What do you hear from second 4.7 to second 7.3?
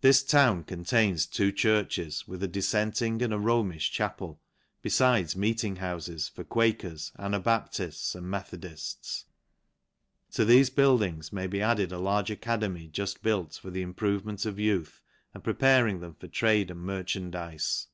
befides meeting houfes for quakers,